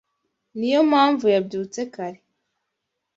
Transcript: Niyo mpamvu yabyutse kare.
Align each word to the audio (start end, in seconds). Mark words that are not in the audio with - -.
Niyo 0.57 0.81
mpamvu 0.91 1.25
yabyutse 1.33 1.81
kare. 1.93 2.19